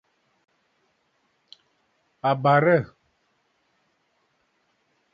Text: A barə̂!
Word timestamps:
A 2.27 2.31
barə̂! 2.41 2.77